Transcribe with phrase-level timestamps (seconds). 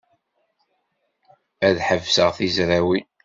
[1.67, 3.07] Ad ḥebseɣ tizrawin.